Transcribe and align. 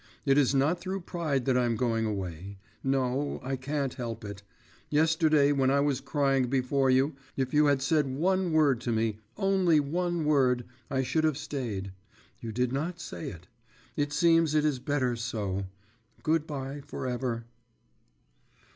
It 0.25 0.35
is 0.35 0.55
not 0.55 0.81
through 0.81 1.01
pride 1.01 1.45
that 1.45 1.55
I'm 1.55 1.75
going 1.75 2.07
away 2.07 2.57
no, 2.83 3.39
I 3.43 3.55
can't 3.55 3.93
help 3.93 4.25
it. 4.25 4.41
Yesterday 4.89 5.51
when 5.51 5.69
I 5.69 5.79
was 5.79 6.01
crying 6.01 6.47
before 6.49 6.89
you, 6.89 7.13
if 7.37 7.53
you 7.53 7.67
had 7.67 7.83
said 7.83 8.07
one 8.07 8.51
word 8.51 8.81
to 8.81 8.91
me, 8.91 9.19
only 9.37 9.79
one 9.79 10.25
word 10.25 10.65
I 10.89 11.03
should 11.03 11.23
have 11.23 11.37
stayed. 11.37 11.91
You 12.39 12.51
did 12.51 12.73
not 12.73 12.99
say 12.99 13.29
it. 13.29 13.45
It 13.95 14.11
seems 14.11 14.55
it 14.55 14.65
is 14.65 14.79
better 14.79 15.15
so.… 15.15 15.67
Good 16.23 16.47
bye 16.47 16.81
for 16.83 17.05
ever! 17.05 17.45